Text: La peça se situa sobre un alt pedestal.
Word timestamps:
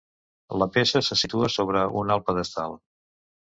La 0.61 0.67
peça 0.77 1.01
se 1.09 1.17
situa 1.25 1.51
sobre 1.57 1.85
un 2.01 2.17
alt 2.17 2.27
pedestal. 2.33 2.77